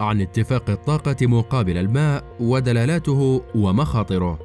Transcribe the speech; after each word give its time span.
عن 0.00 0.20
اتفاق 0.20 0.70
الطاقة 0.70 1.16
مقابل 1.26 1.78
الماء 1.78 2.24
ودلالاته 2.40 3.42
ومخاطره. 3.54 4.38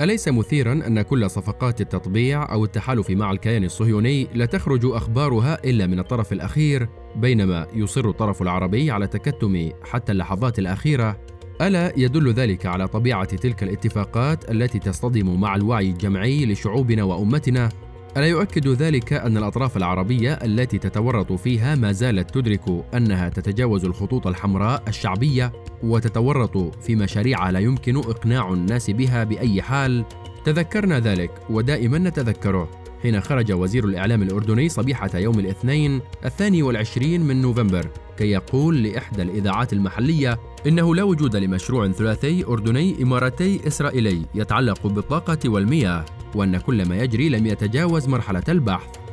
أليس 0.00 0.28
مثيرا 0.28 0.72
أن 0.72 1.02
كل 1.02 1.30
صفقات 1.30 1.80
التطبيع 1.80 2.52
أو 2.52 2.64
التحالف 2.64 3.10
مع 3.10 3.30
الكيان 3.30 3.64
الصهيوني 3.64 4.28
لا 4.34 4.46
تخرج 4.46 4.86
أخبارها 4.86 5.64
إلا 5.64 5.86
من 5.86 5.98
الطرف 5.98 6.32
الأخير 6.32 6.88
بينما 7.16 7.66
يصر 7.74 8.08
الطرف 8.08 8.42
العربي 8.42 8.90
على 8.90 9.04
التكتم 9.04 9.70
حتى 9.84 10.12
اللحظات 10.12 10.58
الأخيرة 10.58 11.16
ألا 11.60 11.92
يدل 11.96 12.32
ذلك 12.32 12.66
على 12.66 12.88
طبيعة 12.88 13.24
تلك 13.24 13.62
الاتفاقات 13.62 14.50
التي 14.50 14.78
تصطدم 14.78 15.40
مع 15.40 15.56
الوعي 15.56 15.90
الجمعي 15.90 16.46
لشعوبنا 16.46 17.02
وأمتنا 17.02 17.68
ألا 18.16 18.26
يؤكد 18.26 18.68
ذلك 18.68 19.12
أن 19.12 19.36
الأطراف 19.36 19.76
العربية 19.76 20.32
التي 20.32 20.78
تتورط 20.78 21.32
فيها 21.32 21.74
ما 21.74 21.92
زالت 21.92 22.34
تدرك 22.34 22.84
أنها 22.94 23.28
تتجاوز 23.28 23.84
الخطوط 23.84 24.26
الحمراء 24.26 24.82
الشعبية 24.88 25.52
وتتورط 25.82 26.56
في 26.84 26.96
مشاريع 26.96 27.50
لا 27.50 27.58
يمكن 27.58 27.96
إقناع 27.96 28.52
الناس 28.52 28.90
بها 28.90 29.24
بأي 29.24 29.62
حال؟ 29.62 30.04
تذكرنا 30.44 31.00
ذلك 31.00 31.30
ودائما 31.50 31.98
نتذكره 31.98 32.83
حين 33.04 33.20
خرج 33.20 33.52
وزير 33.52 33.84
الإعلام 33.84 34.22
الأردني 34.22 34.68
صبيحة 34.68 35.10
يوم 35.14 35.38
الاثنين 35.38 36.00
الثاني 36.24 36.62
والعشرين 36.62 37.20
من 37.20 37.42
نوفمبر 37.42 37.90
كي 38.18 38.30
يقول 38.30 38.82
لإحدى 38.82 39.22
الإذاعات 39.22 39.72
المحلية 39.72 40.38
إنه 40.66 40.94
لا 40.94 41.02
وجود 41.02 41.36
لمشروع 41.36 41.92
ثلاثي 41.92 42.44
أردني 42.44 43.02
إماراتي 43.02 43.60
إسرائيلي 43.66 44.22
يتعلق 44.34 44.86
بالطاقة 44.86 45.38
والمياه 45.46 46.04
وأن 46.34 46.58
كل 46.58 46.88
ما 46.88 46.96
يجري 46.96 47.28
لم 47.28 47.46
يتجاوز 47.46 48.08
مرحلة 48.08 48.44
البحث. 48.48 49.03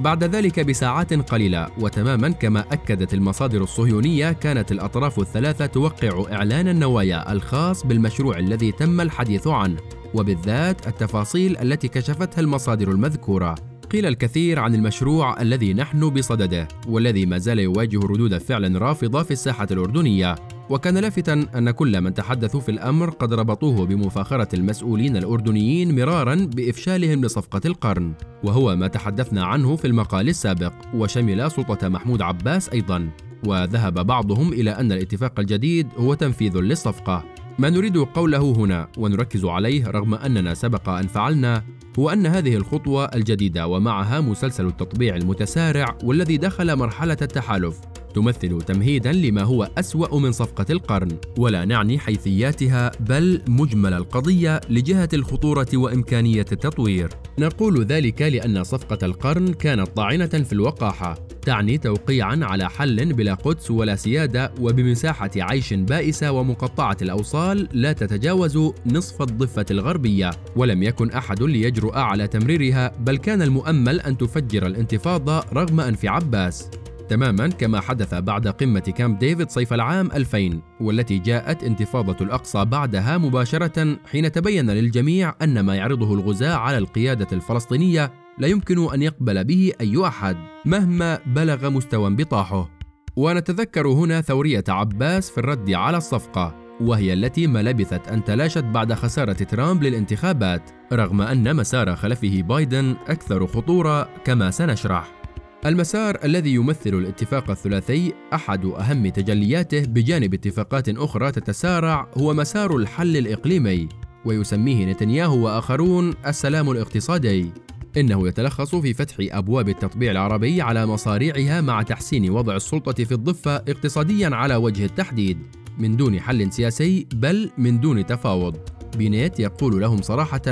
بعد 0.00 0.24
ذلك 0.24 0.60
بساعات 0.60 1.14
قليلة 1.14 1.68
وتماما 1.80 2.28
كما 2.28 2.60
أكدت 2.72 3.14
المصادر 3.14 3.62
الصهيونية 3.62 4.32
كانت 4.32 4.72
الأطراف 4.72 5.18
الثلاثة 5.18 5.66
توقع 5.66 6.32
إعلان 6.32 6.68
النوايا 6.68 7.32
الخاص 7.32 7.86
بالمشروع 7.86 8.38
الذي 8.38 8.72
تم 8.72 9.00
الحديث 9.00 9.46
عنه 9.46 9.76
وبالذات 10.14 10.86
التفاصيل 10.86 11.56
التي 11.56 11.88
كشفتها 11.88 12.40
المصادر 12.40 12.90
المذكورة. 12.90 13.54
قيل 13.90 14.06
الكثير 14.06 14.58
عن 14.58 14.74
المشروع 14.74 15.42
الذي 15.42 15.74
نحن 15.74 16.10
بصدده 16.10 16.68
والذي 16.88 17.26
ما 17.26 17.38
زال 17.38 17.58
يواجه 17.58 17.98
ردود 17.98 18.38
فعل 18.38 18.82
رافضة 18.82 19.22
في 19.22 19.30
الساحة 19.30 19.66
الأردنية. 19.70 20.34
وكان 20.70 20.98
لافتا 20.98 21.46
أن 21.56 21.70
كل 21.70 22.00
من 22.00 22.14
تحدثوا 22.14 22.60
في 22.60 22.70
الأمر 22.70 23.10
قد 23.10 23.34
ربطوه 23.34 23.86
بمفاخرة 23.86 24.48
المسؤولين 24.54 25.16
الأردنيين 25.16 25.96
مرارا 25.96 26.34
بإفشالهم 26.34 27.24
لصفقة 27.24 27.60
القرن. 27.64 28.12
وهو 28.44 28.76
ما 28.76 28.86
تحدثنا 28.86 29.44
عنه 29.44 29.76
في 29.76 29.86
المقال 29.86 30.28
السابق 30.28 30.72
وشمل 30.94 31.50
سلطة 31.50 31.88
محمود 31.88 32.22
عباس 32.22 32.68
أيضا. 32.68 33.10
وذهب 33.46 34.06
بعضهم 34.06 34.52
إلى 34.52 34.70
أن 34.70 34.92
الاتفاق 34.92 35.40
الجديد 35.40 35.86
هو 35.96 36.14
تنفيذ 36.14 36.56
للصفقة. 36.56 37.24
ما 37.58 37.70
نريد 37.70 37.96
قوله 37.96 38.52
هنا 38.56 38.88
ونركز 38.98 39.44
عليه 39.44 39.86
رغم 39.86 40.14
أننا 40.14 40.54
سبق 40.54 40.88
أن 40.88 41.06
فعلنا 41.06 41.62
هو 41.98 42.10
أن 42.10 42.26
هذه 42.26 42.56
الخطوة 42.56 43.04
الجديدة 43.04 43.66
ومعها 43.66 44.20
مسلسل 44.20 44.66
التطبيع 44.66 45.16
المتسارع 45.16 45.98
والذي 46.04 46.36
دخل 46.36 46.76
مرحلة 46.76 47.16
التحالف. 47.22 47.80
تمثل 48.14 48.60
تمهيدا 48.60 49.12
لما 49.12 49.42
هو 49.42 49.70
أسوأ 49.78 50.18
من 50.18 50.32
صفقة 50.32 50.66
القرن. 50.70 51.08
ولا 51.38 51.64
نعني 51.64 51.98
حيثياتها 51.98 52.90
بل 53.00 53.42
مجمل 53.48 53.94
القضية 53.94 54.60
لجهة 54.70 55.08
الخطورة 55.14 55.68
وإمكانية 55.74 56.46
التطوير. 56.52 57.08
نقول 57.38 57.84
ذلك 57.84 58.22
لأن 58.22 58.64
صفقة 58.64 58.98
القرن 59.06 59.52
كانت 59.52 59.88
طاعنة 59.88 60.26
في 60.26 60.52
الوقاحة 60.52 61.18
تعني 61.42 61.78
توقيعا 61.78 62.40
على 62.42 62.70
حل 62.70 63.12
بلا 63.12 63.34
قدس 63.34 63.70
ولا 63.70 63.96
سيادة 63.96 64.52
وبمساحة 64.60 65.30
عيش 65.36 65.74
بائسة 65.74 66.32
ومقطعة 66.32 66.96
الأوصال 67.02 67.68
لا 67.72 67.92
تتجاوز 67.92 68.58
نصف 68.86 69.22
الضفة 69.22 69.66
الغربية. 69.70 70.30
ولم 70.56 70.82
يكن 70.82 71.10
أحد 71.10 71.42
ليجرؤ 71.42 71.96
على 71.96 72.26
تمريرها 72.26 72.92
بل 73.00 73.16
كان 73.16 73.42
المؤمل 73.42 74.00
أن 74.00 74.18
تفجر 74.18 74.66
الانتفاضة 74.66 75.44
رغم 75.52 75.80
أنف 75.80 76.06
عباس. 76.06 76.70
تماما 77.08 77.48
كما 77.48 77.80
حدث 77.80 78.14
بعد 78.14 78.48
قمة 78.48 78.80
كامب 78.80 79.18
ديفيد 79.18 79.50
صيف 79.50 79.72
العام 79.72 80.08
2000 80.14 80.60
والتي 80.80 81.18
جاءت 81.18 81.64
انتفاضة 81.64 82.16
الأقصى 82.20 82.64
بعدها 82.64 83.18
مباشرة 83.18 83.96
حين 84.12 84.32
تبين 84.32 84.70
للجميع 84.70 85.34
أن 85.42 85.60
ما 85.60 85.74
يعرضه 85.74 86.14
الغزاة 86.14 86.54
على 86.54 86.78
القيادة 86.78 87.26
الفلسطينية 87.32 88.12
لا 88.38 88.48
يمكن 88.48 88.94
أن 88.94 89.02
يقبل 89.02 89.44
به 89.44 89.72
أي 89.80 90.06
أحد 90.06 90.36
مهما 90.64 91.18
بلغ 91.26 91.70
مستوى 91.70 92.06
انبطاحه. 92.06 92.70
ونتذكر 93.16 93.88
هنا 93.88 94.20
ثورية 94.20 94.64
عباس 94.68 95.30
في 95.30 95.38
الرد 95.38 95.70
على 95.70 95.96
الصفقة 95.96 96.54
وهي 96.80 97.12
التي 97.12 97.46
ما 97.46 97.62
لبثت 97.62 98.08
أن 98.08 98.24
تلاشت 98.24 98.64
بعد 98.64 98.92
خسارة 98.92 99.32
ترامب 99.32 99.82
للانتخابات 99.82 100.70
رغم 100.92 101.20
أن 101.20 101.56
مسار 101.56 101.96
خلفه 101.96 102.42
بايدن 102.42 102.96
أكثر 103.08 103.46
خطورة 103.46 104.08
كما 104.24 104.50
سنشرح. 104.50 105.17
المسار 105.66 106.18
الذي 106.24 106.54
يمثل 106.54 106.94
الاتفاق 106.94 107.50
الثلاثي 107.50 108.12
أحد 108.34 108.64
أهم 108.64 109.08
تجلياته 109.08 109.80
بجانب 109.80 110.34
اتفاقات 110.34 110.88
أخرى 110.88 111.32
تتسارع 111.32 112.08
هو 112.18 112.34
مسار 112.34 112.76
الحل 112.76 113.16
الإقليمي 113.16 113.88
ويسميه 114.24 114.84
نتنياهو 114.84 115.44
وآخرون 115.44 116.14
السلام 116.26 116.70
الاقتصادي. 116.70 117.52
إنه 117.96 118.28
يتلخص 118.28 118.74
في 118.74 118.94
فتح 118.94 119.16
أبواب 119.20 119.68
التطبيع 119.68 120.10
العربي 120.10 120.62
على 120.62 120.86
مصاريعها 120.86 121.60
مع 121.60 121.82
تحسين 121.82 122.30
وضع 122.30 122.56
السلطة 122.56 123.04
في 123.04 123.12
الضفة 123.12 123.56
اقتصاديا 123.56 124.28
على 124.36 124.56
وجه 124.56 124.84
التحديد 124.84 125.38
من 125.78 125.96
دون 125.96 126.20
حل 126.20 126.52
سياسي 126.52 127.06
بل 127.14 127.50
من 127.58 127.80
دون 127.80 128.06
تفاوض. 128.06 128.56
بينيت 128.96 129.40
يقول 129.40 129.80
لهم 129.80 130.02
صراحة 130.02 130.42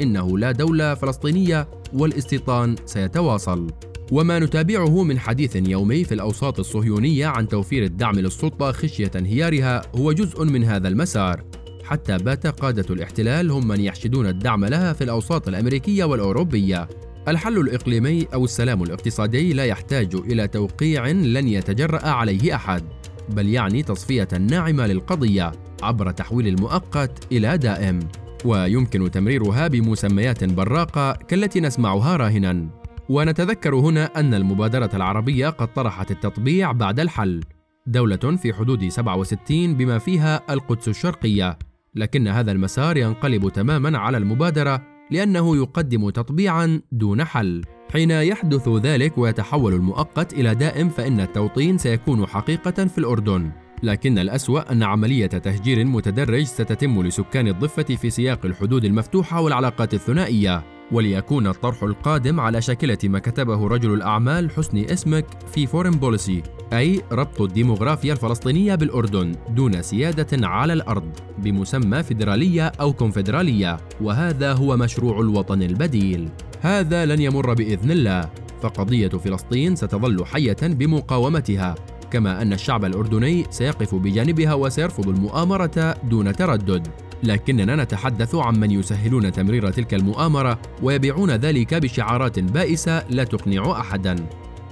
إنه 0.00 0.38
لا 0.38 0.52
دولة 0.52 0.94
فلسطينية 0.94 1.68
والاستيطان 1.92 2.76
سيتواصل. 2.86 3.87
وما 4.12 4.38
نتابعه 4.38 5.02
من 5.02 5.18
حديث 5.18 5.56
يومي 5.56 6.04
في 6.04 6.14
الأوساط 6.14 6.58
الصهيونية 6.58 7.26
عن 7.26 7.48
توفير 7.48 7.84
الدعم 7.84 8.14
للسلطة 8.14 8.72
خشية 8.72 9.10
انهيارها 9.16 9.82
هو 9.96 10.12
جزء 10.12 10.44
من 10.44 10.64
هذا 10.64 10.88
المسار. 10.88 11.44
حتى 11.84 12.16
بات 12.18 12.46
قادة 12.46 12.94
الاحتلال 12.94 13.50
هم 13.50 13.68
من 13.68 13.80
يحشدون 13.80 14.26
الدعم 14.26 14.64
لها 14.64 14.92
في 14.92 15.04
الأوساط 15.04 15.48
الأمريكية 15.48 16.04
والأوروبية. 16.04 16.88
الحل 17.28 17.58
الإقليمي 17.58 18.26
أو 18.34 18.44
السلام 18.44 18.82
الاقتصادي 18.82 19.52
لا 19.52 19.64
يحتاج 19.64 20.14
إلى 20.14 20.48
توقيع 20.48 21.06
لن 21.06 21.48
يتجرأ 21.48 22.08
عليه 22.08 22.54
أحد 22.54 22.82
بل 23.28 23.48
يعني 23.48 23.82
تصفية 23.82 24.28
ناعمة 24.40 24.86
للقضية 24.86 25.52
عبر 25.82 26.10
تحويل 26.10 26.48
المؤقت 26.48 27.32
إلى 27.32 27.58
دائم. 27.58 28.00
ويمكن 28.44 29.10
تمريرها 29.10 29.68
بمسميات 29.68 30.44
براقة 30.44 31.12
كالتي 31.12 31.60
نسمعها 31.60 32.16
راهنا. 32.16 32.77
ونتذكر 33.08 33.74
هنا 33.74 34.20
أن 34.20 34.34
المبادرة 34.34 34.90
العربية 34.94 35.48
قد 35.48 35.72
طرحت 35.74 36.10
التطبيع 36.10 36.72
بعد 36.72 37.00
الحل. 37.00 37.40
دولة 37.86 38.16
في 38.16 38.54
حدود 38.54 38.88
67 38.88 39.74
بما 39.74 39.98
فيها 39.98 40.42
القدس 40.50 40.88
الشرقية. 40.88 41.58
لكن 41.94 42.28
هذا 42.28 42.52
المسار 42.52 42.96
ينقلب 42.96 43.48
تماما 43.48 43.98
على 43.98 44.16
المبادرة 44.16 44.82
لأنه 45.10 45.56
يقدم 45.56 46.10
تطبيعا 46.10 46.80
دون 46.92 47.24
حل. 47.24 47.62
حين 47.92 48.10
يحدث 48.10 48.68
ذلك 48.68 49.18
ويتحول 49.18 49.74
المؤقت 49.74 50.32
إلى 50.32 50.54
دائم 50.54 50.88
فإن 50.88 51.20
التوطين 51.20 51.78
سيكون 51.78 52.26
حقيقة 52.26 52.84
في 52.84 52.98
الأردن. 52.98 53.50
لكن 53.82 54.18
الأسوأ 54.18 54.72
أن 54.72 54.82
عملية 54.82 55.26
تهجير 55.26 55.84
متدرج 55.84 56.42
ستتم 56.42 57.02
لسكان 57.02 57.48
الضفة 57.48 57.82
في 57.82 58.10
سياق 58.10 58.46
الحدود 58.46 58.84
المفتوحة 58.84 59.40
والعلاقات 59.40 59.94
الثنائية. 59.94 60.77
وليكون 60.92 61.46
الطرح 61.46 61.82
القادم 61.82 62.40
على 62.40 62.62
شاكلة 62.62 62.98
ما 63.04 63.18
كتبه 63.18 63.66
رجل 63.68 63.94
الأعمال 63.94 64.50
حسن 64.50 64.92
اسميك 64.92 65.26
في 65.54 65.66
Foreign 65.66 65.90
Policy 65.90 66.42
أي 66.72 67.02
ربط 67.12 67.40
الديموغرافيا 67.40 68.12
الفلسطينية 68.12 68.74
بالأردن 68.74 69.32
دون 69.50 69.82
سيادة 69.82 70.46
على 70.48 70.72
الأرض 70.72 71.10
بمسمى 71.38 72.02
فيدرالية 72.02 72.66
أو 72.66 72.92
كونفدرالية 72.92 73.76
وهذا 74.00 74.52
هو 74.52 74.76
مشروع 74.76 75.20
الوطن 75.20 75.62
البديل. 75.62 76.28
هذا 76.60 77.06
لن 77.06 77.20
يمر 77.20 77.54
بإذن 77.54 77.90
الله. 77.90 78.30
فقضية 78.62 79.08
فلسطين 79.08 79.76
ستظل 79.76 80.24
حية 80.24 80.56
بمقاومتها 80.62 81.74
كما 82.10 82.42
أن 82.42 82.52
الشعب 82.52 82.84
الأردني 82.84 83.44
سيقف 83.50 83.94
بجانبها 83.94 84.54
وسيرفض 84.54 85.08
المؤامرة 85.08 85.94
دون 86.04 86.32
تردد. 86.32 86.88
لكننا 87.22 87.76
نتحدث 87.84 88.34
عن 88.34 88.60
من 88.60 88.70
يسهلون 88.70 89.32
تمرير 89.32 89.70
تلك 89.70 89.94
المؤامرة 89.94 90.58
ويبيعون 90.82 91.30
ذلك 91.30 91.74
بشعارات 91.74 92.38
بائسة 92.38 93.04
لا 93.10 93.24
تقنع 93.24 93.80
أحدا. 93.80 94.16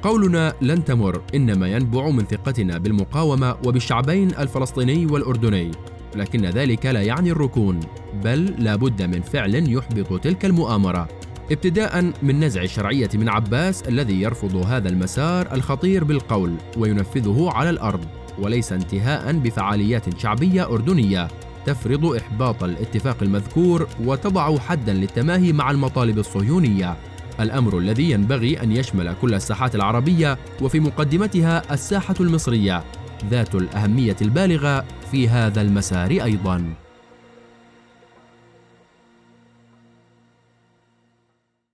قولنا 0.02 0.54
لن 0.60 0.84
تمر 0.84 1.22
إنما 1.34 1.68
ينبع 1.68 2.10
من 2.10 2.24
ثقتنا 2.24 2.78
بالمقاومة 2.78 3.56
وبالشعبين 3.66 4.30
الفلسطيني 4.38 5.06
والأردني. 5.06 5.70
لكن 6.16 6.44
ذلك 6.46 6.86
لا 6.86 7.02
يعني 7.02 7.30
الركون 7.30 7.80
بل 8.24 8.44
لا 8.44 8.76
بد 8.76 9.02
من 9.02 9.20
فعل 9.20 9.72
يحبط 9.72 10.20
تلك 10.20 10.44
المؤامرة. 10.44 11.08
ابتداء 11.50 12.12
من 12.22 12.40
نزع 12.40 12.62
الشرعية 12.62 13.10
من 13.14 13.28
عباس 13.28 13.82
الذي 13.82 14.22
يرفض 14.22 14.56
هذا 14.56 14.88
المسار 14.88 15.54
الخطير 15.54 16.04
بالقول 16.04 16.54
وينفذه 16.78 17.50
على 17.52 17.70
الأرض 17.70 18.04
وليس 18.38 18.72
انتهاء 18.72 19.32
بفعاليات 19.32 20.18
شعبية 20.18 20.64
أردنية. 20.64 21.28
تفرض 21.66 22.04
إحباط 22.04 22.64
الاتفاق 22.64 23.22
المذكور 23.22 23.88
وتضع 24.04 24.58
حدا 24.58 24.92
للتماهي 24.92 25.52
مع 25.52 25.70
المطالب 25.70 26.18
الصهيونية. 26.18 26.96
الأمر 27.40 27.78
الذي 27.78 28.10
ينبغي 28.10 28.62
أن 28.62 28.72
يشمل 28.72 29.14
كل 29.22 29.34
الساحات 29.34 29.74
العربية 29.74 30.38
وفي 30.62 30.80
مقدمتها 30.80 31.74
الساحة 31.74 32.14
المصرية 32.20 32.84
ذات 33.30 33.54
الأهمية 33.54 34.16
البالغة 34.22 34.84
في 35.10 35.28
هذا 35.28 35.60
المسار 35.60 36.10
أيضاً. 36.10 36.85